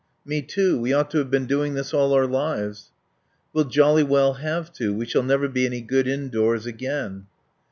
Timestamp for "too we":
0.41-0.93